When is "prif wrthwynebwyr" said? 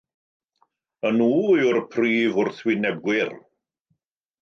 1.93-3.39